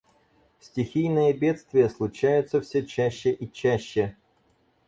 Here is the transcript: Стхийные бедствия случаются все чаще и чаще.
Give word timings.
Стхийные 0.59 1.31
бедствия 1.31 1.87
случаются 1.87 2.59
все 2.59 2.83
чаще 2.87 3.31
и 3.33 3.51
чаще. 3.51 4.17